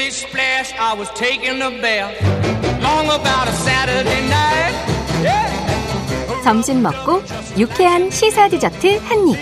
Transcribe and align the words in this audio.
Splish 0.00 0.24
splash, 0.24 0.72
I 0.78 0.94
was 0.94 1.10
taking 1.12 1.60
a 1.60 1.70
bath. 1.82 2.16
Long 2.80 3.04
about 3.04 3.48
a 3.48 3.52
Saturday 3.52 4.22
night. 4.28 4.74
Yeah. 5.22 6.42
점심 6.42 6.80
먹고 6.80 7.22
유쾌한 7.58 8.10
시사 8.10 8.48
디저트 8.48 8.96
한 8.96 9.28
입. 9.28 9.36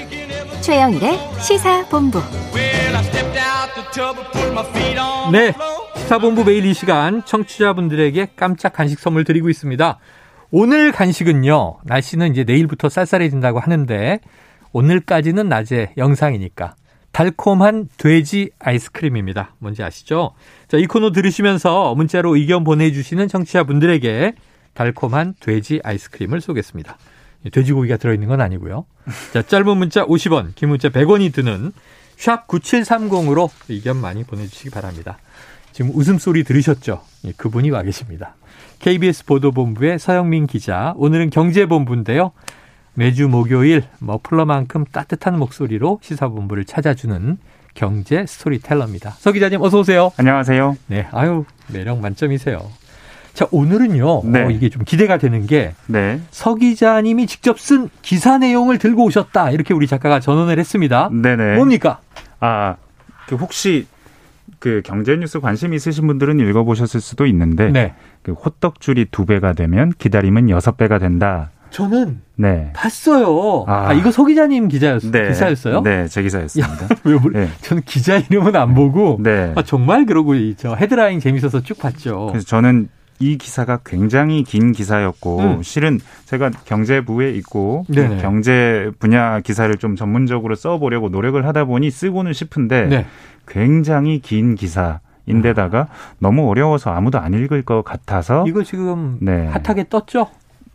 최영일의 0.61 1.17
시사 1.41 1.87
본부. 1.89 2.19
Well, 2.53 2.97
I 2.97 3.05
stepped 3.05 3.39
out 3.39 3.73
the 3.77 3.87
tub 3.93 4.19
and 4.19 4.33
put 4.33 4.51
my 4.51 4.67
feet 4.71 4.99
on 4.99 5.31
네. 5.31 5.53
시사본부 5.95 6.45
매일 6.45 6.67
이 6.67 6.75
시간 6.75 7.25
청취자분들에게 7.25 8.31
깜짝 8.35 8.73
간식 8.73 8.99
선물 8.99 9.23
드리고 9.23 9.49
있습니다. 9.49 10.01
오늘 10.51 10.91
간식은요, 10.91 11.79
날씨는 11.85 12.33
이제 12.33 12.43
내일부터 12.43 12.89
쌀쌀해진다고 12.89 13.61
하는데, 13.61 14.19
오늘까지는 14.73 15.49
낮에 15.49 15.93
영상이니까, 15.97 16.75
달콤한 17.19 17.89
돼지 17.97 18.51
아이스크림입니다. 18.61 19.57
뭔지 19.59 19.83
아시죠? 19.83 20.35
자, 20.69 20.77
이 20.77 20.87
코너 20.87 21.11
들으시면서 21.11 21.97
문자로 21.97 22.37
의견 22.37 22.63
보내주시는 22.63 23.27
청취자분들에게 23.27 24.35
달콤한 24.73 25.35
돼지 25.41 25.81
아이스크림을 25.83 26.41
쏘겠습니다. 26.41 26.97
돼지고기가 27.51 27.97
들어있는 27.97 28.29
건 28.29 28.41
아니고요. 28.41 28.85
자, 29.33 29.43
짧은 29.43 29.77
문자 29.77 30.07
50원, 30.07 30.55
긴 30.55 30.69
문자 30.69 30.91
100원이 30.91 31.35
드는 31.35 31.73
샵 32.17 32.47
9730으로 32.47 33.51
의견 33.69 33.97
많이 33.97 34.23
보내주시기 34.23 34.71
바랍니다. 34.71 35.19
지금 35.73 35.91
웃음소리 35.97 36.45
들으셨죠? 36.45 37.03
예, 37.25 37.33
그분이 37.37 37.71
와 37.71 37.83
계십니다. 37.83 38.37
KBS 38.79 39.25
보도본부의 39.25 39.99
서영민 39.99 40.47
기자. 40.47 40.95
오늘은 40.97 41.31
경제본부인데요. 41.31 42.31
매주 42.99 43.29
목요일 43.29 43.85
머플러만큼 44.01 44.85
따뜻한 44.91 45.39
목소리로 45.39 46.01
시사본부를 46.03 46.65
찾아주는 46.65 47.39
경제 47.75 48.27
스토리텔러입니다. 48.27 49.11
서 49.11 49.31
기자님 49.31 49.63
어서 49.63 49.79
오세요. 49.79 50.11
안녕하세요. 50.17 50.77
네, 50.89 51.07
아유 51.13 51.45
매력 51.73 52.01
만점이세요. 52.01 52.61
자 53.35 53.47
오늘은요. 53.53 54.23
네. 54.25 54.43
어, 54.43 54.51
이게 54.51 54.69
좀 54.69 54.83
기대가 54.85 55.17
되는 55.17 55.47
게 55.47 55.75
네. 55.87 56.21
서 56.33 56.57
기자님이 56.57 57.29
직접 57.29 57.61
쓴 57.61 57.89
기사 58.03 58.37
내용을 58.37 58.79
들고 58.79 59.05
오셨다. 59.05 59.53
이렇게 59.53 59.75
우리 59.75 59.87
작가가 59.87 60.19
전언을 60.19 60.59
했습니다. 60.59 61.09
네네. 61.13 61.55
뭡니까? 61.55 62.01
아, 62.41 62.75
그 63.29 63.37
혹시 63.37 63.87
그 64.59 64.83
경제 64.85 65.15
뉴스 65.15 65.39
관심 65.39 65.73
있으신 65.73 66.09
분들은 66.09 66.41
읽어보셨을 66.41 67.01
수도 67.01 67.27
있는데, 67.27 67.71
네. 67.71 67.95
그 68.23 68.33
호떡줄이 68.33 69.07
두 69.13 69.25
배가 69.25 69.53
되면 69.53 69.93
기다림은 69.99 70.51
여섯 70.51 70.77
배가 70.77 70.99
된다. 70.99 71.53
저는 71.71 72.21
네. 72.37 72.71
봤어요. 72.75 73.65
아, 73.67 73.89
아. 73.89 73.93
이거 73.93 74.11
서 74.11 74.25
기자님 74.25 74.69
기자였, 74.69 75.03
네. 75.11 75.29
기사였어요? 75.29 75.83
네, 75.83 76.07
제 76.09 76.23
기사였습니다. 76.23 76.89
왜, 77.05 77.15
뭘- 77.19 77.33
네. 77.33 77.49
저는 77.63 77.83
기자 77.85 78.17
이름은 78.17 78.55
안 78.57 78.75
보고 78.75 79.19
네. 79.21 79.53
아, 79.57 79.63
정말 79.63 80.07
그러고 80.07 80.35
이- 80.35 80.55
저 80.57 80.75
헤드라인 80.75 81.21
재밌어서 81.21 81.63
쭉 81.63 81.79
봤죠. 81.79 82.29
그래서 82.31 82.47
저는 82.47 82.89
이 83.21 83.37
기사가 83.37 83.81
굉장히 83.85 84.45
긴 84.45 84.71
기사였고 84.71 85.41
음. 85.41 85.63
실은 85.63 85.99
제가 86.27 86.51
경제부에 86.65 87.33
있고 87.33 87.85
그 87.89 87.93
네네. 87.95 88.19
경제 88.23 88.93
분야 89.01 89.41
기사를 89.41 89.77
좀 89.79 89.97
전문적으로 89.97 90.55
써보려고 90.55 91.09
노력을 91.09 91.45
하다 91.45 91.65
보니 91.65 91.91
쓰고는 91.91 92.33
싶은데 92.33 92.87
네. 92.87 93.07
굉장히 93.49 94.21
긴 94.21 94.55
기사 94.55 95.01
인데다가 95.27 95.89
너무 96.21 96.49
어려워서 96.49 96.91
아무도 96.91 97.19
안 97.19 97.35
읽을 97.35 97.63
것 97.63 97.83
같아서 97.85 98.45
이거 98.47 98.63
지금 98.63 99.19
네. 99.21 99.47
핫하게 99.49 99.89
떴죠? 99.91 100.29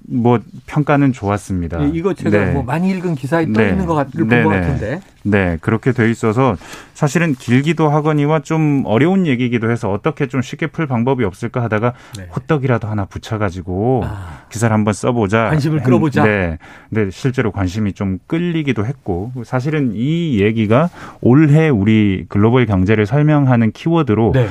뭐 0.08 0.40
평가는 0.68 1.14
좋았습니다. 1.14 1.82
예, 1.84 1.92
이거 1.94 2.14
제가 2.14 2.30
네. 2.46 2.52
뭐 2.52 2.64
많이 2.64 2.90
읽은 2.90 3.16
기사에 3.16 3.46
떠 3.54 3.62
네. 3.62 3.70
있는 3.70 3.86
것 3.86 3.96
같, 3.96 4.12
본것 4.12 4.28
네, 4.30 4.44
네. 4.44 4.60
같은데. 4.60 5.00
네, 5.24 5.58
그렇게 5.62 5.94
돼 5.94 6.12
있어서 6.12 6.58
사실은 6.94 7.34
길기도 7.34 7.90
하거니와 7.90 8.42
좀 8.42 8.84
어려운 8.86 9.26
얘기이기도 9.26 9.72
해서 9.72 9.90
어떻게 9.92 10.28
좀 10.28 10.42
쉽게 10.42 10.68
풀 10.68 10.86
방법이 10.88 11.24
없을까 11.24 11.64
하다가 11.64 11.94
네. 12.18 12.28
호떡이라도 12.36 12.88
하나 12.90 13.06
붙여가지고 13.06 14.02
아. 14.06 14.42
기사를 14.50 14.74
한번 14.74 14.94
써보자. 14.94 15.46
관심을 15.50 15.80
했- 15.80 15.86
끌어보자. 15.86 16.24
네. 16.26 16.58
근데 16.90 17.10
실제로 17.10 17.52
관심이 17.52 17.94
좀 17.94 18.20
끌리기도 18.28 18.86
했고 18.86 19.32
사실은 19.46 19.92
이 19.96 20.42
얘기가 20.42 20.90
올해 21.22 21.70
우리 21.70 22.26
글로벌 22.28 22.66
경제를 22.66 23.06
설명하는 23.06 23.72
키워드로 23.72 24.32
네. 24.34 24.48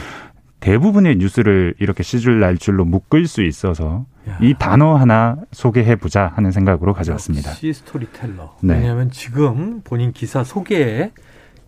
대부분의 0.61 1.17
뉴스를 1.17 1.75
이렇게 1.81 2.03
씨줄 2.03 2.41
날줄로 2.41 2.84
묶을 2.85 3.27
수 3.27 3.43
있어서 3.43 4.07
야. 4.09 4.12
이 4.41 4.55
단어 4.59 4.97
하나 4.97 5.37
소개해 5.53 5.97
보자 5.97 6.33
하는 6.34 6.53
생각으로 6.53 6.94
가져왔습니다. 6.94 7.50
역시 7.50 7.72
스토리텔러. 7.72 8.56
네. 8.60 8.75
왜냐하면 8.75 9.10
지금 9.10 9.81
본인 9.83 10.12
기사 10.12 10.44
소개에 10.44 11.12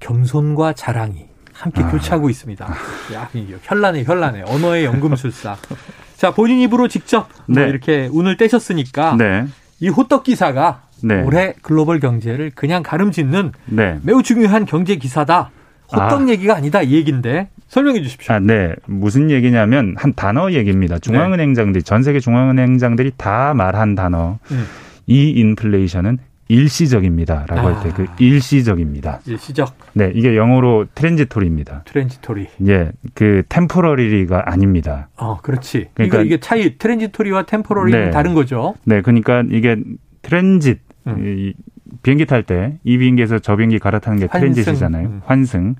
겸손과 0.00 0.74
자랑이 0.74 1.26
함께 1.52 1.82
아. 1.82 1.90
교차하고 1.90 2.30
있습니다. 2.30 2.66
야, 3.14 3.30
현란해, 3.62 4.04
현란해. 4.04 4.42
언어의 4.42 4.84
연금술사. 4.84 5.56
자, 6.16 6.32
본인 6.32 6.60
입으로 6.60 6.88
직접 6.88 7.28
뭐 7.46 7.62
네. 7.62 7.68
이렇게 7.68 8.08
운을 8.12 8.36
떼셨으니까 8.36 9.16
네. 9.16 9.46
이 9.80 9.88
호떡 9.88 10.24
기사가 10.24 10.82
네. 11.02 11.22
올해 11.22 11.54
글로벌 11.62 12.00
경제를 12.00 12.50
그냥 12.54 12.82
가름짓는 12.82 13.52
네. 13.66 13.98
매우 14.02 14.22
중요한 14.22 14.64
경제 14.64 14.96
기사다. 14.96 15.50
호떡 15.92 16.22
아. 16.22 16.28
얘기가 16.28 16.56
아니다 16.56 16.82
이 16.82 16.94
얘기인데 16.94 17.48
설명해 17.68 18.02
주십시오. 18.02 18.34
아, 18.34 18.38
네. 18.40 18.74
무슨 18.86 19.30
얘기냐면 19.30 19.94
한 19.98 20.12
단어 20.14 20.52
얘기입니다. 20.52 20.98
중앙은행장들이 20.98 21.82
전 21.82 22.02
세계 22.02 22.20
중앙은행장들이 22.20 23.12
다 23.16 23.52
말한 23.54 23.94
단어. 23.94 24.38
음. 24.52 24.64
이 25.06 25.30
인플레이션은 25.30 26.18
일시적입니다라고 26.48 27.68
할때그 27.68 28.06
아. 28.08 28.16
일시적입니다. 28.18 29.20
일시적 29.26 29.74
네, 29.94 30.12
이게 30.14 30.36
영어로 30.36 30.86
transitory입니다. 30.94 31.82
transitory. 31.86 32.48
예, 32.68 32.90
그 33.14 33.42
temporary가 33.48 34.42
아닙니다. 34.50 35.08
어, 35.16 35.38
그렇지. 35.40 35.88
그러니까- 35.94 36.20
이게 36.22 36.38
차이 36.40 36.76
transitory와 36.76 37.44
temporary는 37.46 38.04
네. 38.06 38.10
다른 38.10 38.34
거죠. 38.34 38.74
네, 38.84 39.00
그러니까 39.00 39.42
이게 39.50 39.76
트랜짓 40.22 40.80
음. 41.06 41.24
이 41.26 41.54
비행기 42.02 42.26
탈 42.26 42.42
때 42.42 42.78
이 42.84 42.98
비행기에서 42.98 43.38
저 43.38 43.56
비행기 43.56 43.78
갈아타는 43.78 44.18
게 44.18 44.26
환승. 44.30 44.52
트랜짓이잖아요. 44.52 45.06
음. 45.06 45.20
환승. 45.24 45.74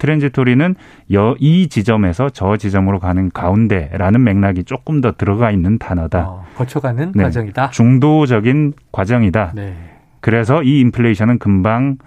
트랜지토리는 0.00 0.74
여, 1.12 1.36
이 1.38 1.68
지점에서 1.68 2.30
저 2.30 2.56
지점으로 2.56 2.98
가는 2.98 3.30
가운데라는 3.30 4.24
맥락이 4.24 4.64
조금 4.64 5.00
더 5.00 5.12
들어가 5.12 5.52
있는 5.52 5.78
단어다. 5.78 6.28
어, 6.28 6.44
거쳐가는 6.56 7.12
네. 7.14 7.22
과정이다. 7.22 7.70
중도적인 7.70 8.72
과정이다. 8.90 9.52
네. 9.54 9.76
그래서 10.20 10.62
이 10.64 10.80
인플레이션은 10.80 11.38
금방 11.38 11.98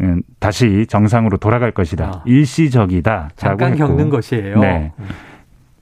음, 0.00 0.22
다시 0.38 0.86
정상으로 0.88 1.38
돌아갈 1.38 1.72
것이다. 1.72 2.04
아. 2.04 2.22
일시적이다. 2.24 3.30
잠깐 3.34 3.74
겪는 3.74 4.08
것이에요. 4.08 4.60
네. 4.60 4.92
음. 4.98 5.04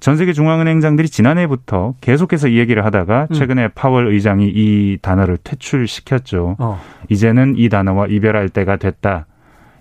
전 0.00 0.16
세계 0.16 0.32
중앙은행장들이 0.32 1.08
지난해부터 1.08 1.94
계속해서 2.00 2.48
이 2.48 2.58
얘기를 2.58 2.84
하다가 2.84 3.26
음. 3.30 3.34
최근에 3.34 3.68
파월 3.68 4.06
의장이 4.08 4.48
이 4.48 4.98
단어를 5.02 5.38
퇴출시켰죠. 5.42 6.56
어, 6.58 6.80
이제는 7.08 7.54
이 7.56 7.68
단어와 7.68 8.06
이별할 8.06 8.48
때가 8.48 8.76
됐다. 8.76 9.26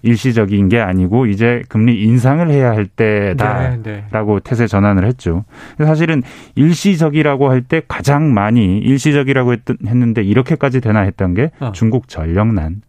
일시적인 0.07 0.69
게 0.69 0.79
아니고 0.79 1.25
이제 1.27 1.61
금리 1.69 2.01
인상을 2.03 2.49
해야 2.49 2.71
할 2.71 2.87
때다라고 2.87 3.81
네, 3.83 4.01
네. 4.03 4.39
태세 4.43 4.67
전환을 4.67 5.05
했죠. 5.05 5.43
사실은 5.77 6.23
일시적이라고 6.55 7.49
할 7.51 7.67
때 7.67 7.81
가장 7.85 8.33
많이 8.33 8.77
일시적이라고 8.77 9.51
했, 9.51 9.59
했는데 9.85 10.21
이렇게까지 10.23 10.79
되나 10.79 11.01
했던 11.01 11.33
게 11.33 11.51
어. 11.59 11.71
중국 11.73 12.07
전력난. 12.07 12.81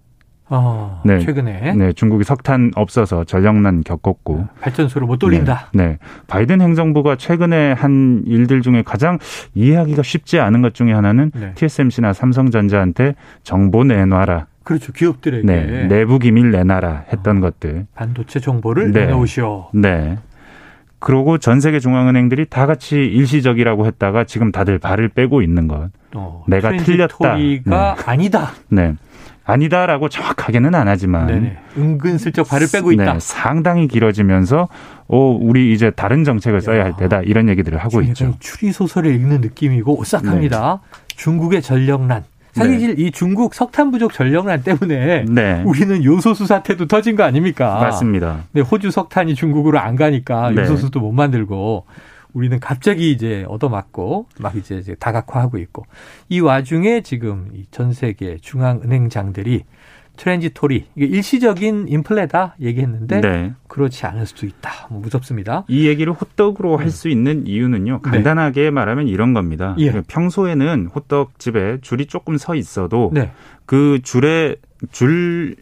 어, 0.50 1.02
네. 1.04 1.18
최근에 1.18 1.74
네, 1.74 1.92
중국이 1.92 2.24
석탄 2.24 2.70
없어서 2.74 3.24
전력난 3.24 3.82
겪었고 3.82 4.46
발전소를 4.60 5.06
못 5.06 5.18
돌린다. 5.18 5.70
네, 5.74 5.86
네. 5.86 5.98
바이든 6.26 6.60
행정부가 6.60 7.16
최근에 7.16 7.72
한 7.72 8.22
일들 8.26 8.62
중에 8.62 8.82
가장 8.82 9.18
이해하기가 9.54 10.02
쉽지 10.02 10.38
않은 10.38 10.62
것 10.62 10.74
중에 10.74 10.92
하나는 10.92 11.32
네. 11.34 11.52
TSMC나 11.54 12.12
삼성전자한테 12.12 13.14
정보 13.42 13.84
내놔라. 13.84 14.46
그렇죠. 14.68 14.92
기업들에게 14.92 15.46
네, 15.46 15.86
내부 15.86 16.18
기밀 16.18 16.50
내놔라 16.50 17.04
했던 17.10 17.40
것들. 17.40 17.86
반도체 17.94 18.38
정보를 18.38 18.92
네. 18.92 19.06
내놓으시오. 19.06 19.70
네. 19.72 20.18
그러고 20.98 21.38
전 21.38 21.60
세계 21.60 21.81
중앙은행들이 21.81 22.44
다 22.50 22.66
같이 22.66 22.96
일시적이라고 22.96 23.87
했다가 23.87 24.25
지금 24.25 24.52
다들 24.52 24.78
발을 24.78 25.08
빼고 25.08 25.40
있는 25.40 25.69
것. 25.69 25.88
어, 26.14 26.44
내가 26.48 26.69
트랜지토리가 26.76 27.96
아니다. 28.04 28.50
네. 28.69 28.94
아니다라고 29.44 30.10
정확하게는 30.10 30.75
안 30.75 30.87
하지만 30.87 31.28
네네. 31.28 31.56
은근슬쩍 31.78 32.46
발을 32.46 32.66
빼고 32.70 32.93
있다. 32.93 33.14
네, 33.14 33.19
상당히 33.20 33.88
길어지면서 33.88 34.69
어 35.06 35.38
우리 35.40 35.72
이제 35.72 35.90
다른 35.90 36.25
정책을 36.25 36.60
써야 36.60 36.84
할 36.84 36.90
야. 36.90 36.96
때다 36.96 37.22
이런 37.22 37.48
얘기들을 37.48 37.78
하고 37.78 38.02
있죠. 38.02 38.34
추리 38.38 38.70
소설을 38.70 39.14
읽는 39.14 39.40
느낌이고 39.40 39.98
오싹합니다. 39.98 40.82
중국의 41.16 41.62
전력난. 41.62 42.25
사실 42.52 42.98
이 42.98 43.10
중국 43.10 43.54
석탄 43.54 43.90
부족 43.90 44.12
전력난 44.12 44.62
때문에 44.62 45.24
네. 45.28 45.62
우리는 45.64 46.02
요소수 46.02 46.46
사태도 46.46 46.86
터진 46.86 47.16
거 47.16 47.22
아닙니까? 47.24 47.78
맞습니다. 47.80 48.44
네, 48.52 48.60
호주 48.60 48.90
석탄이 48.90 49.34
중국으로 49.34 49.78
안 49.78 49.96
가니까 49.96 50.50
네. 50.50 50.62
요소수도 50.62 51.00
못 51.00 51.12
만들고 51.12 51.84
우리는 52.32 52.60
갑자기 52.60 53.10
이제 53.10 53.44
얻어맞고 53.48 54.26
막 54.38 54.56
이제 54.56 54.76
이제 54.76 54.94
다각화하고 54.94 55.58
있고 55.58 55.86
이 56.28 56.40
와중에 56.40 57.00
지금 57.00 57.50
이전 57.54 57.92
세계 57.92 58.36
중앙은행장들이 58.40 59.64
transitory 60.19 60.87
이게 60.94 61.06
일시적인 61.06 61.87
인플레다 61.88 62.56
얘기했는데 62.61 63.20
네. 63.20 63.53
그렇지 63.69 64.05
않을 64.05 64.26
수도 64.26 64.47
있다. 64.47 64.88
뭐 64.91 65.00
무섭습니다. 65.00 65.65
이 65.69 65.87
얘기를 65.87 66.12
호떡으로 66.12 66.76
할 66.76 66.87
음. 66.87 66.91
수 66.91 67.09
있는 67.09 67.47
이유는요. 67.47 68.00
네. 68.05 68.11
간단하게 68.11 68.70
말하면 68.70 69.09
이런 69.09 69.32
겁니다. 69.32 69.75
예. 69.79 70.03
평소에는 70.03 70.88
호떡집에 70.94 71.79
줄이 71.81 72.06
조금 72.06 72.37
서 72.37 72.55
있어도 72.55 73.11
네. 73.15 73.32
그 73.65 74.00
줄에 74.03 74.56
줄 74.91 75.56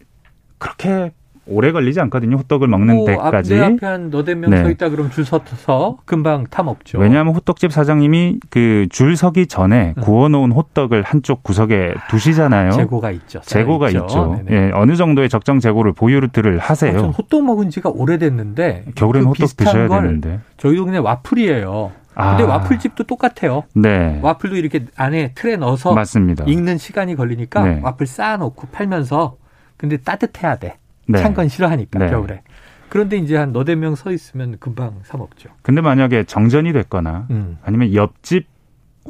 그렇게 0.57 1.11
오래 1.49 1.71
걸리지 1.71 1.99
않거든요. 2.01 2.35
호떡을 2.37 2.67
먹는 2.67 2.95
뭐 2.95 3.09
앞, 3.11 3.31
데까지. 3.31 3.53
내 3.55 3.61
앞에 3.61 3.85
한 3.85 4.09
너댓 4.09 4.35
명 4.35 4.49
네. 4.51 4.63
서 4.63 4.69
있다 4.69 4.89
그럼 4.89 5.09
줄 5.11 5.25
서서 5.25 5.97
금방 6.05 6.45
타 6.49 6.63
먹죠. 6.63 6.97
왜냐하면 6.99 7.33
호떡집 7.35 7.71
사장님이 7.71 8.39
그 8.49 8.87
줄 8.89 9.15
서기 9.17 9.47
전에 9.47 9.93
음. 9.97 10.01
구워놓은 10.01 10.51
호떡을 10.51 11.03
한쪽 11.03 11.43
구석에 11.43 11.93
두시잖아요. 12.09 12.71
재고가 12.71 13.11
있죠. 13.11 13.39
재고가 13.41 13.89
있죠. 13.89 14.41
네네. 14.45 14.67
예, 14.67 14.71
어느 14.73 14.95
정도의 14.95 15.29
적정 15.29 15.59
재고를 15.59 15.93
보유를 15.93 16.29
아, 16.59 16.63
하세요. 16.63 16.97
전 16.97 17.09
호떡 17.11 17.43
먹은 17.43 17.69
지가 17.69 17.89
오래됐는데 17.89 18.85
겨울엔 18.95 19.23
그 19.23 19.29
호떡 19.29 19.57
드셔야 19.57 19.87
걸 19.87 20.01
되는데. 20.03 20.39
저희 20.57 20.75
동네 20.77 20.97
와플이에요. 20.97 21.91
아. 22.15 22.35
근데 22.35 22.43
와플집도 22.51 23.03
똑같아요. 23.03 23.63
네. 23.75 24.19
와플도 24.23 24.55
이렇게 24.55 24.85
안에 24.95 25.33
틀에 25.35 25.55
넣어서 25.57 25.93
맞습니다. 25.93 26.45
익는 26.47 26.77
시간이 26.79 27.15
걸리니까 27.15 27.63
네. 27.63 27.79
와플 27.83 28.07
쌓아놓고 28.07 28.67
팔면서 28.71 29.35
근데 29.77 29.97
따뜻해야 29.97 30.55
돼. 30.57 30.77
네. 31.07 31.19
찬건 31.19 31.47
싫어하니까 31.49 31.99
네. 31.99 32.09
겨울에. 32.09 32.41
그런데 32.89 33.17
이제 33.17 33.35
한 33.35 33.51
너댓 33.51 33.75
명 33.75 33.95
서 33.95 34.11
있으면 34.11 34.57
금방 34.59 34.99
사 35.03 35.17
먹죠. 35.17 35.49
근데 35.61 35.81
만약에 35.81 36.23
정전이 36.23 36.71
됐거나 36.73 37.27
음. 37.31 37.57
아니면 37.63 37.93
옆집 37.93 38.47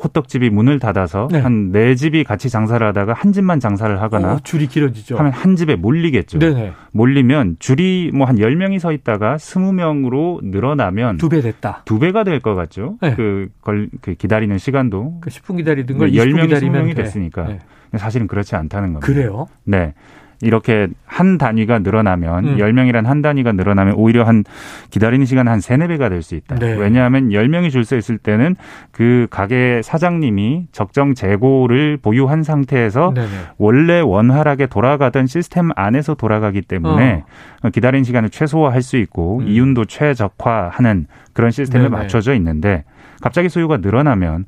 호떡집이 0.04 0.52
문을 0.52 0.78
닫아서 0.78 1.28
네. 1.32 1.40
한네 1.40 1.96
집이 1.96 2.24
같이 2.24 2.52
장사를 2.52 2.86
하다가 2.86 3.14
한 3.14 3.32
집만 3.34 3.60
장사를 3.60 4.00
하거나 4.00 4.34
어, 4.34 4.40
줄이 4.44 4.68
길어지죠. 4.68 5.18
하면 5.18 5.32
한 5.32 5.56
집에 5.56 5.76
몰리겠죠. 5.76 6.38
네네. 6.38 6.74
몰리면 6.92 7.56
줄이 7.58 8.12
뭐한 8.14 8.36
10명이 8.36 8.78
서 8.80 8.92
있다가 8.92 9.38
20명으로 9.38 10.44
늘어나면 10.44 11.18
두 11.18 11.30
배 11.30 11.42
됐다. 11.42 11.82
두 11.86 11.98
배가 11.98 12.24
될 12.24 12.40
것 12.42 12.54
같죠. 12.54 12.98
네. 13.02 13.16
그, 13.16 13.50
걸, 13.62 13.90
그 14.02 14.14
기다리는 14.14 14.56
시간도. 14.60 15.20
그 15.22 15.30
10분 15.32 15.58
기다리던 15.58 15.98
걸 15.98 16.12
네, 16.12 16.18
20분 16.18 16.34
10명이 16.36 16.42
기다리면 16.50 16.84
20명이 16.86 16.96
돼. 16.96 17.04
됐으니까. 17.04 17.48
네. 17.48 17.60
사실은 17.98 18.28
그렇지 18.28 18.56
않다는 18.56 18.94
겁니다. 18.94 19.06
그래요? 19.08 19.48
네. 19.64 19.94
이렇게 20.42 20.88
한 21.06 21.38
단위가 21.40 21.80
늘어나면 21.80 22.46
음. 22.46 22.60
열 22.60 22.72
10명이란 22.74 23.06
한 23.06 23.22
단위가 23.24 23.54
늘어나면 23.54 23.96
오히려 23.96 24.24
한 24.24 24.44
기다리는 24.92 25.26
시간은 25.26 25.52
한 25.52 25.60
세네 25.60 25.88
배가 25.88 26.10
될 26.10 26.22
수 26.22 26.36
있다. 26.36 26.56
네. 26.56 26.76
왜냐하면 26.76 27.30
10명이 27.30 27.72
줄 27.72 27.84
서 27.86 27.96
있을 27.96 28.18
때는 28.18 28.56
그 28.92 29.28
가게 29.30 29.82
사장님이 29.84 30.68
적정 30.72 31.16
재고를 31.16 31.98
보유한 32.02 32.44
상태에서 32.44 33.14
네네. 33.16 33.28
원래 33.58 34.00
원활하게 34.02 34.68
돌아가던 34.68 35.26
시스템 35.28 35.70
안에서 35.76 36.16
돌아가기 36.16 36.62
때문에 36.62 37.24
기다리는 37.72 38.04
시간을 38.04 38.30
최소화할 38.30 38.82
수 38.82 38.98
있고 38.98 39.40
음. 39.40 39.48
이윤도 39.48 39.86
최적화하는 39.86 41.08
그런 41.34 41.52
시스템에 41.52 41.86
네네. 41.86 41.96
맞춰져 41.98 42.34
있는데 42.36 42.84
갑자기 43.22 43.50
소유가 43.50 43.78
늘어나면 43.78 44.46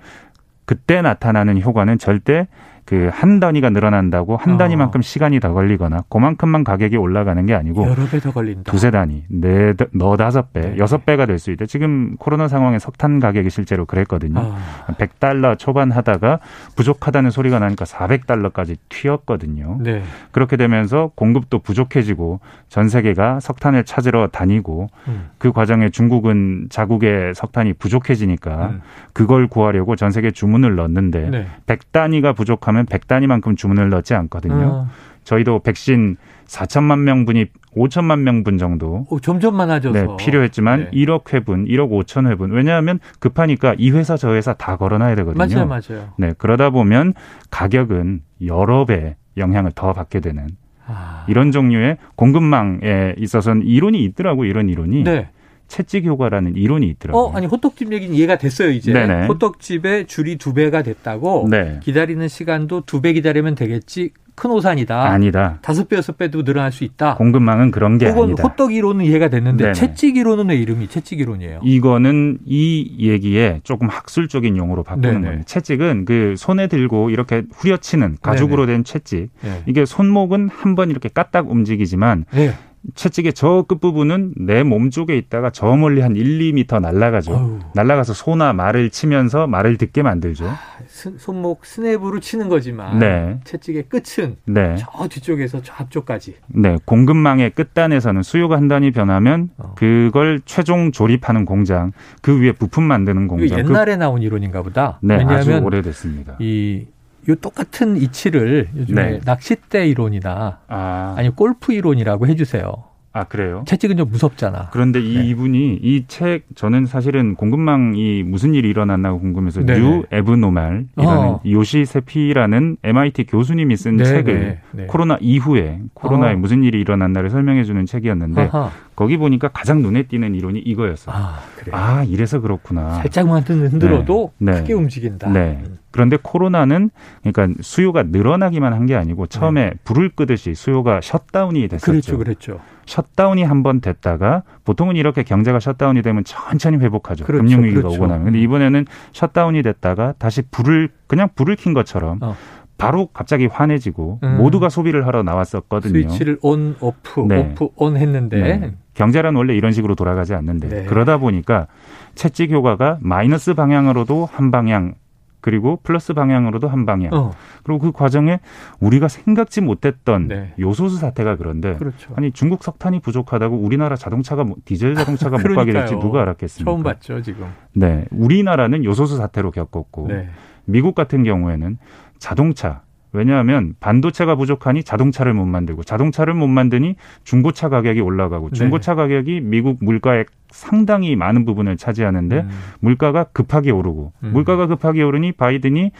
그때 0.65 1.01
나타나는 1.01 1.61
효과는 1.61 1.97
절대 1.97 2.47
그 2.89 3.09
한 3.13 3.39
단위가 3.39 3.69
늘어난다고 3.69 4.35
한 4.37 4.55
어. 4.55 4.57
단위만큼 4.57 5.01
시간이 5.01 5.39
더 5.39 5.53
걸리거나 5.53 6.05
그만큼만 6.09 6.63
가격이 6.63 6.97
올라가는 6.97 7.45
게 7.45 7.53
아니고 7.53 7.85
여러 7.85 8.05
배 8.07 8.19
더 8.19 8.31
걸린다. 8.31 8.71
두세 8.71 8.89
단위, 8.91 9.23
네, 9.29 9.73
너 9.93 10.17
다섯 10.17 10.51
배, 10.53 10.61
네. 10.61 10.77
여섯 10.77 11.05
배가 11.05 11.25
될 11.25 11.37
수 11.39 11.51
있다. 11.51 11.65
지금 11.67 12.15
코로나 12.17 12.47
상황에 12.47 12.79
석탄 12.79 13.19
가격이 13.19 13.49
실제로 13.49 13.85
그랬거든요. 13.85 14.39
아, 14.39 14.93
100달러 14.97 15.57
초반 15.57 15.91
하다가 15.91 16.39
부족하다는 16.75 17.29
소리가 17.29 17.59
나니까 17.59 17.85
400달러까지 17.85 18.77
튀었거든요. 18.89 19.77
네. 19.81 20.03
그렇게 20.31 20.57
되면서 20.57 21.11
공급도 21.15 21.59
부족해지고 21.59 22.39
전 22.69 22.89
세계가 22.89 23.39
석탄을 23.39 23.85
찾으러 23.85 24.27
다니고 24.27 24.87
음. 25.07 25.29
그 25.37 25.51
과정에 25.51 25.89
중국은 25.89 26.67
자국의 26.69 27.35
석탄이 27.35 27.73
부족해지니까 27.73 28.67
음. 28.69 28.81
그걸 29.13 29.47
구하려고 29.47 29.95
전 29.95 30.11
세계 30.11 30.31
주문을 30.31 30.75
넣는데 30.75 31.29
네. 31.29 31.47
100단위가 31.67 32.35
부족하면 32.35 32.78
100단위만큼 32.85 33.57
주문을 33.57 33.89
넣지 33.89 34.13
않거든요. 34.13 34.65
어, 34.65 34.87
저희도 35.23 35.59
백신 35.59 36.17
4천만 36.47 36.99
명분이 36.99 37.45
5천만 37.75 38.19
명분 38.21 38.57
정도 38.57 39.05
어, 39.09 39.19
점점 39.19 39.55
많아져서 39.55 39.93
네, 39.93 40.07
필요했지만 40.17 40.89
네. 40.91 40.91
1억 40.91 41.33
회분, 41.33 41.65
1억 41.65 41.91
5천 41.91 42.27
회분. 42.27 42.51
왜냐하면 42.51 42.99
급하니까 43.19 43.75
이 43.77 43.91
회사 43.91 44.17
저 44.17 44.33
회사 44.33 44.53
다 44.53 44.75
걸어놔야 44.75 45.15
되거든요. 45.15 45.65
맞아요, 45.65 45.67
맞아요. 45.67 46.09
네, 46.17 46.33
그러다 46.37 46.71
보면 46.71 47.13
가격은 47.51 48.21
여러 48.45 48.85
배 48.85 49.15
영향을 49.37 49.71
더 49.75 49.93
받게 49.93 50.19
되는 50.19 50.47
아, 50.87 51.25
이런 51.27 51.51
종류의 51.51 51.97
공급망에 52.15 53.13
있어서는 53.17 53.63
이론이 53.63 54.03
있더라고 54.05 54.45
이런 54.45 54.69
이론이 54.69 55.03
네. 55.03 55.29
채찍 55.69 56.03
효과라는 56.05 56.55
이론이 56.57 56.87
있더라고요. 56.89 57.23
어, 57.23 57.31
아니 57.33 57.45
호떡집 57.47 57.93
얘기는 57.93 58.13
이해가 58.13 58.37
됐어요 58.37 58.69
이제. 58.71 58.91
네네. 58.91 59.27
호떡집에 59.27 60.05
줄이 60.05 60.37
두 60.37 60.53
배가 60.53 60.81
됐다고. 60.83 61.47
네, 61.49 61.79
기다리는 61.81 62.27
시간도 62.27 62.81
두 62.85 62.99
배 62.99 63.13
기다리면 63.13 63.55
되겠지. 63.55 64.11
큰 64.35 64.51
오산이다. 64.51 65.03
아니다. 65.11 65.59
다섯 65.61 65.89
배 65.89 65.97
여섯 65.97 66.17
배도 66.17 66.43
늘어날 66.45 66.71
수 66.71 66.85
있다. 66.85 67.15
공급망은 67.15 67.71
그런 67.71 67.97
게 67.97 68.07
그건 68.07 68.23
아니다. 68.29 68.43
호떡 68.43 68.73
이론은 68.73 69.03
이해가 69.03 69.27
됐는데 69.29 69.63
네네. 69.65 69.73
채찍 69.73 70.15
이론은 70.15 70.47
왜 70.47 70.55
이름이 70.55 70.87
채찍 70.87 71.19
이론이에요? 71.19 71.59
이거는 71.61 72.37
이 72.45 72.95
얘기에 72.99 73.59
조금 73.65 73.89
학술적인 73.89 74.55
용어로 74.55 74.83
바꾸는 74.83 75.11
네네. 75.11 75.27
거예요. 75.27 75.41
채찍은 75.45 76.05
그 76.05 76.35
손에 76.37 76.67
들고 76.67 77.09
이렇게 77.09 77.43
후려치는 77.53 78.17
가죽으로 78.21 78.65
된 78.65 78.85
채찍. 78.85 79.29
네. 79.41 79.61
이게 79.65 79.83
손목은 79.85 80.47
한 80.49 80.75
번 80.75 80.89
이렇게 80.89 81.09
까딱 81.09 81.51
움직이지만 81.51 82.23
네. 82.31 82.53
채찍의 82.95 83.33
저 83.33 83.65
끝부분은 83.67 84.33
내 84.37 84.63
몸 84.63 84.89
쪽에 84.89 85.17
있다가 85.17 85.49
저 85.51 85.75
멀리 85.75 86.01
한 86.01 86.15
1, 86.15 86.39
2미터 86.39 86.79
날아가죠. 86.79 87.33
어휴. 87.33 87.59
날아가서 87.75 88.13
소나 88.13 88.53
말을 88.53 88.89
치면서 88.89 89.47
말을 89.47 89.77
듣게 89.77 90.01
만들죠. 90.03 90.49
스- 90.87 91.13
손목 91.17 91.65
스냅으로 91.65 92.19
치는 92.19 92.49
거지만 92.49 92.99
네. 92.99 93.39
채찍의 93.43 93.83
끝은 93.89 94.37
네. 94.45 94.75
저 94.79 95.07
뒤쪽에서 95.07 95.61
저 95.61 95.73
앞쪽까지. 95.77 96.35
네. 96.47 96.77
공급망의 96.85 97.51
끝단에서는 97.51 98.23
수요가 98.23 98.55
한 98.57 98.67
단위 98.67 98.91
변하면 98.91 99.49
어. 99.57 99.73
그걸 99.75 100.41
최종 100.45 100.91
조립하는 100.91 101.45
공장, 101.45 101.91
그 102.21 102.39
위에 102.41 102.51
부품 102.53 102.83
만드는 102.85 103.27
공장. 103.27 103.59
옛날에 103.59 103.97
나온 103.97 104.21
이론인가 104.21 104.61
보다. 104.61 104.97
그, 105.01 105.05
네, 105.05 105.23
아주 105.23 105.57
오래됐습니다. 105.57 106.37
이, 106.39 106.85
요 107.27 107.35
똑같은 107.35 107.97
이치를 107.97 108.69
요즘에 108.75 109.11
네. 109.11 109.19
낚싯대 109.25 109.87
이론이나 109.87 110.59
아, 110.67 111.15
아니 111.17 111.29
골프 111.35 111.73
이론이라고 111.73 112.27
해주세요. 112.27 112.85
아 113.11 113.23
그래요? 113.23 113.63
채찍은 113.67 113.97
좀 113.97 114.09
무섭잖아. 114.11 114.69
그런데 114.71 115.01
이 115.01 115.17
네. 115.17 115.25
이분이 115.25 115.79
이 115.81 116.05
책 116.07 116.43
저는 116.53 116.85
사실은 116.85 117.33
공급망이 117.33 118.21
무슨 118.23 118.53
일이 118.53 118.69
일어났나 118.69 119.11
궁금해서 119.13 119.65
네네. 119.65 119.79
New 119.79 120.03
Abnormal이라는 120.11 120.87
어. 120.97 121.41
요시 121.43 121.85
셰피라는 121.85 122.77
MIT 122.83 123.25
교수님이 123.25 123.77
쓴 123.77 123.97
네, 123.97 124.03
책을 124.05 124.39
네, 124.39 124.59
네. 124.71 124.85
코로나 124.85 125.17
이후에 125.21 125.81
코로나에 125.95 126.35
어. 126.35 126.37
무슨 126.37 126.63
일이 126.63 126.79
일어났나를 126.79 127.31
설명해 127.31 127.63
주는 127.63 127.83
책이었는데 127.87 128.41
아하. 128.53 128.71
거기 128.95 129.17
보니까 129.17 129.47
가장 129.47 129.81
눈에 129.81 130.03
띄는 130.03 130.35
이론이 130.35 130.59
이거였어요. 130.59 131.15
아, 131.15 131.39
그래. 131.57 131.71
아, 131.73 132.03
이래서 132.03 132.39
그렇구나. 132.41 132.95
살짝만 132.95 133.41
흔들어도 133.41 134.33
네, 134.37 134.51
네. 134.51 134.59
크게 134.61 134.73
움직인다. 134.73 135.29
네. 135.31 135.63
음. 135.89 135.91
그런데 135.91 136.17
코로나는 136.21 136.89
그러니까 137.23 137.61
수요가 137.61 138.03
늘어나기만 138.03 138.73
한 138.73 138.85
게 138.89 138.95
아니고 138.95 139.27
처음에 139.27 139.73
불을 139.83 140.09
끄듯이 140.15 140.55
수요가 140.55 140.99
셧다운이 141.01 141.67
됐었죠. 141.67 141.91
네. 141.91 142.01
그렇죠, 142.01 142.17
그렇죠. 142.17 142.59
셧다운이 142.87 143.43
한 143.43 143.61
번 143.61 143.81
됐다가 143.81 144.41
보통은 144.63 144.95
이렇게 144.95 145.21
경제가 145.23 145.59
셧다운이 145.59 146.01
되면 146.01 146.23
천천히 146.23 146.77
회복하죠. 146.77 147.25
그렇죠, 147.25 147.43
금융 147.43 147.63
위기가 147.63 147.81
그렇죠. 147.81 147.97
오고 147.97 148.07
나면. 148.07 148.25
근데 148.25 148.39
이번에는 148.39 148.85
셧다운이 149.13 149.61
됐다가 149.63 150.13
다시 150.17 150.41
불을 150.49 150.89
그냥 151.07 151.29
불을 151.35 151.55
킨 151.55 151.73
것처럼 151.73 152.17
어. 152.21 152.35
바로 152.79 153.07
갑자기 153.13 153.45
환해지고 153.47 154.19
음. 154.23 154.37
모두가 154.37 154.69
소비를 154.69 155.05
하러 155.05 155.21
나왔었거든요. 155.21 155.91
스위치를 155.91 156.39
on, 156.41 156.75
off, 156.79 157.25
네. 157.27 157.37
off, 157.53 157.67
on 157.75 157.97
했는데 157.97 158.41
네. 158.57 158.71
경제란 158.93 159.35
원래 159.35 159.53
이런 159.55 159.71
식으로 159.73 159.95
돌아가지 159.95 160.33
않는데 160.33 160.69
네. 160.69 160.85
그러다 160.85 161.17
보니까 161.17 161.67
채찍 162.15 162.51
효과가 162.51 162.97
마이너스 163.01 163.53
방향으로도 163.53 164.29
한 164.31 164.49
방향 164.51 164.93
그리고 165.41 165.79
플러스 165.83 166.13
방향으로도 166.13 166.67
한 166.67 166.85
방향 166.85 167.13
어, 167.13 167.31
그리고 167.63 167.79
그 167.79 167.91
과정에 167.91 168.39
우리가 168.79 169.07
생각지 169.07 169.61
못했던 169.61 170.27
네. 170.27 170.53
요소수 170.59 170.97
사태가 170.97 171.37
그런데 171.37 171.75
그렇죠. 171.77 172.13
아니 172.15 172.31
중국 172.31 172.63
석탄이 172.63 172.99
부족하다고 172.99 173.55
우리나라 173.57 173.95
자동차가 173.95 174.43
뭐- 174.43 174.57
디젤 174.65 174.95
자동차가 174.95 175.37
못 175.37 175.55
가게 175.55 175.71
될지. 175.71 175.95
누가 175.95 176.21
알았겠습니까? 176.23 176.69
처음 176.71 176.83
봤죠, 176.83 177.21
지금. 177.21 177.47
네, 177.73 178.05
우리나라는 178.11 178.83
요소수 178.83 179.17
사태로 179.17 179.51
겪었고 179.51 180.07
네. 180.09 180.29
미국 180.65 180.93
같은 180.95 181.23
경우에는 181.23 181.77
자동차 182.17 182.81
왜냐하면 183.11 183.73
반도체가 183.79 184.35
부족하니 184.35 184.83
자동차를 184.83 185.33
못 185.33 185.45
만들고 185.45 185.83
자동차를 185.83 186.33
못 186.33 186.47
만드니 186.47 186.95
중고차 187.23 187.69
가격이 187.69 188.01
올라가고 188.01 188.49
네. 188.49 188.55
중고차 188.55 188.95
가격이 188.95 189.41
미국 189.41 189.77
물가의 189.81 190.25
상당히 190.51 191.15
많은 191.15 191.45
부분을 191.45 191.77
차지하는데 191.77 192.41
음. 192.41 192.49
물가가 192.79 193.23
급하게 193.25 193.71
오르고 193.71 194.13
음. 194.23 194.31
물가가 194.33 194.67
급하게 194.67 195.03
오르니 195.03 195.31
바이든이 195.31 195.91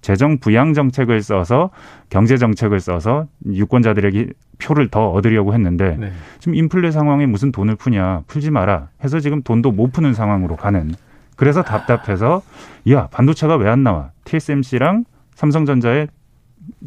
재정 0.00 0.38
부양 0.38 0.72
정책을 0.74 1.22
써서 1.22 1.70
경제 2.10 2.36
정책을 2.36 2.80
써서 2.80 3.26
유권자들에게 3.46 4.30
표를 4.58 4.88
더 4.88 5.10
얻으려고 5.10 5.54
했는데 5.54 5.96
네. 5.98 6.12
지금 6.40 6.56
인플레 6.56 6.90
상황에 6.90 7.26
무슨 7.26 7.52
돈을 7.52 7.76
푸냐 7.76 8.22
풀지 8.26 8.50
마라 8.50 8.88
해서 9.04 9.20
지금 9.20 9.42
돈도 9.42 9.70
못 9.72 9.92
푸는 9.92 10.12
상황으로 10.14 10.56
가는 10.56 10.92
그래서 11.36 11.62
답답해서 11.62 12.42
야 12.90 13.08
반도체가 13.12 13.56
왜 13.56 13.68
안 13.68 13.82
나와 13.84 14.10
TSMC랑 14.24 15.04
삼성전자에 15.34 16.08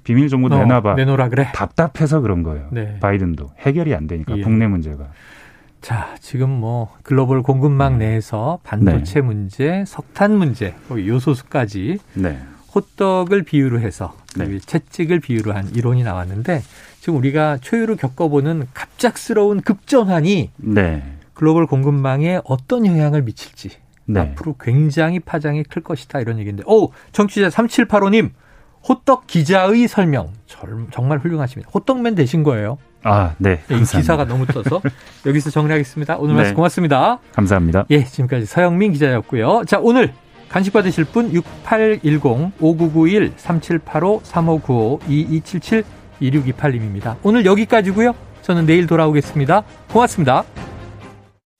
비밀 0.03 0.29
정보 0.29 0.47
어, 0.47 0.57
내놔봐 0.57 0.95
내놓으라 0.95 1.29
그래. 1.29 1.51
답답해서 1.53 2.21
그런 2.21 2.43
거예요. 2.43 2.67
네. 2.71 2.97
바이든도 2.99 3.51
해결이 3.59 3.93
안 3.95 4.07
되니까 4.07 4.37
예. 4.37 4.41
국내 4.41 4.67
문제가. 4.67 5.07
자, 5.81 6.15
지금 6.19 6.49
뭐 6.49 6.93
글로벌 7.03 7.41
공급망 7.41 7.93
음. 7.93 7.97
내에서 7.99 8.59
반도체 8.63 9.21
문제, 9.21 9.85
석탄 9.87 10.37
문제, 10.37 10.75
요소수까지 10.91 11.99
네. 12.15 12.37
호떡을 12.75 13.43
비유로 13.43 13.79
해서 13.79 14.15
네. 14.37 14.45
그 14.47 14.59
채찍을 14.59 15.19
비유로 15.19 15.53
한 15.53 15.69
이론이 15.69 16.03
나왔는데 16.03 16.61
지금 16.99 17.17
우리가 17.17 17.57
초유로 17.57 17.95
겪어보는 17.95 18.67
갑작스러운 18.73 19.61
급전환이 19.61 20.51
네. 20.57 21.03
글로벌 21.33 21.65
공급망에 21.65 22.41
어떤 22.43 22.85
영향을 22.85 23.23
미칠지 23.23 23.69
네. 24.05 24.19
앞으로 24.19 24.55
굉장히 24.59 25.19
파장이 25.19 25.63
클 25.63 25.81
것이다 25.81 26.19
이런 26.19 26.39
얘기인데 26.39 26.63
오 26.65 26.91
청취자 27.11 27.47
3785님 27.49 28.31
호떡 28.89 29.27
기자의 29.27 29.87
설명 29.87 30.33
절- 30.47 30.87
정말 30.91 31.19
훌륭하십니다. 31.19 31.69
호떡맨 31.73 32.15
되신 32.15 32.41
거예요. 32.43 32.77
아, 33.03 33.33
네. 33.37 33.61
이 33.65 33.73
감사합니다. 33.73 33.97
기사가 33.99 34.25
너무 34.25 34.45
떠서 34.47 34.81
여기서 35.25 35.51
정리하겠습니다. 35.51 36.17
오늘 36.17 36.33
네. 36.33 36.37
말씀 36.41 36.55
고맙습니다. 36.55 37.19
감사합니다. 37.33 37.85
예, 37.91 38.03
지금까지 38.03 38.45
서영민 38.45 38.91
기자였고요. 38.93 39.63
자, 39.67 39.79
오늘 39.81 40.11
간식 40.49 40.73
받으실 40.73 41.05
분 41.05 41.31
6810-5991-3785-3595-2277-2628님입니다. 46.19 47.15
오늘 47.23 47.45
여기까지고요. 47.45 48.13
저는 48.41 48.65
내일 48.65 48.87
돌아오겠습니다. 48.87 49.63
고맙습니다. 49.91 50.43